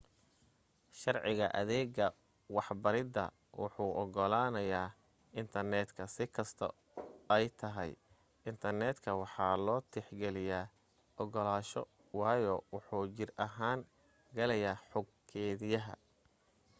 [0.99, 2.05] sharciga adeega
[2.55, 3.23] warbahinta
[3.61, 4.87] wuxuu ogolanayaa
[5.41, 6.67] intarneetka si kasto
[7.35, 7.91] ay tahay
[8.49, 10.59] intarneetka waxaa loo tix geliya
[11.21, 11.81] ogolaansho
[12.19, 13.79] waayo wuxuu jir ahaan
[14.35, 15.93] galayaa xog keediyaha